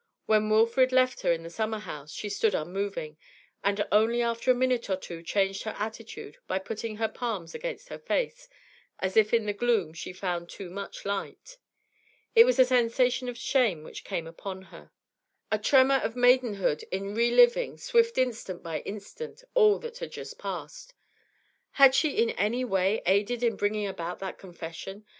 [0.25, 3.17] When Wilfrid left her in the summer house, she stood unmoving,
[3.63, 7.89] and only after a minute or two changed her attitude by putting her palms against
[7.89, 8.49] her face,
[8.97, 11.59] as if in the gloom she found too much light.
[12.33, 14.89] It was a sensation of shame which came upon her,
[15.51, 20.39] a tremor of maidenhood in re living, swift instant by instant, all that had just
[20.39, 20.95] passed.
[21.73, 25.05] Had she in any way aided in bringing about that confession?